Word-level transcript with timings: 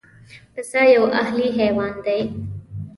پسه 0.55 0.79
یو 0.95 1.03
اهلي 1.21 1.47
حیوان 1.57 1.93
دی. 2.05 2.19